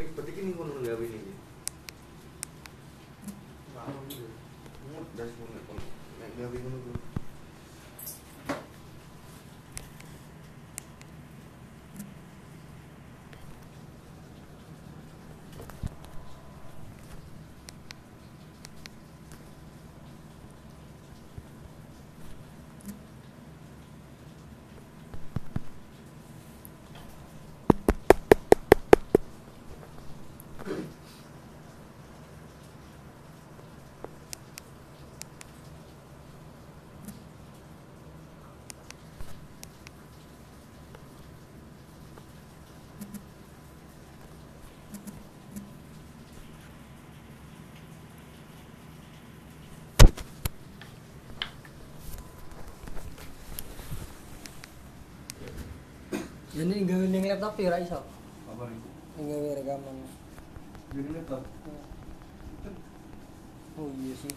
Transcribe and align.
Wih, 0.00 0.08
berarti 0.16 0.32
ini 0.32 0.56
kono 0.56 0.80
gawe 0.80 1.04
ini. 1.04 1.20
Gitu. 4.08 4.24
Mudah 4.88 5.28
kono 5.28 5.60
kono. 5.68 5.84
Nek 6.16 6.30
gawe 6.40 6.56
ngono 6.56 7.19
Jadi 56.50 56.82
gawe 56.82 57.04
ning 57.06 57.24
laptop 57.30 57.54
ya 57.62 57.70
ra 57.70 57.78
iso. 57.78 58.02
Apa 58.50 58.66
nih? 58.66 58.80
Ning 59.14 59.26
gawe 59.30 59.50
rekaman. 59.62 59.94
Jadi 60.90 61.08
laptop. 61.14 61.42
Oh 63.78 63.88
iya 64.02 64.14
sih. 64.18 64.34